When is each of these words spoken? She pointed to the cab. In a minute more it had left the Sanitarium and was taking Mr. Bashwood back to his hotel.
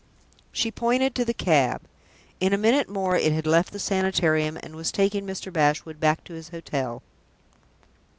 She 0.51 0.71
pointed 0.71 1.13
to 1.13 1.23
the 1.23 1.31
cab. 1.31 1.83
In 2.39 2.53
a 2.53 2.57
minute 2.57 2.89
more 2.89 3.15
it 3.15 3.33
had 3.33 3.45
left 3.45 3.71
the 3.71 3.77
Sanitarium 3.77 4.57
and 4.63 4.75
was 4.75 4.91
taking 4.91 5.27
Mr. 5.27 5.53
Bashwood 5.53 5.99
back 5.99 6.23
to 6.23 6.33
his 6.33 6.49
hotel. 6.49 7.03